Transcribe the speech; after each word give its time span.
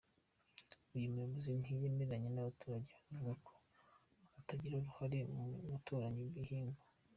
Uyu 0.95 1.11
muyobozi 1.13 1.49
ntiyemeranya 1.59 2.29
n’abaturage 2.31 2.91
bavuga 3.07 3.33
ko 3.47 3.53
batagira 4.33 4.75
uruhare 4.77 5.17
mu 5.33 5.43
gutoranya 5.71 6.21
ibihingwa. 6.29 6.81